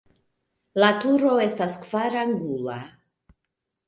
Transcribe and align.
La 0.83 0.87
turo 1.03 1.33
estas 1.43 1.75
kvarangula. 1.83 2.79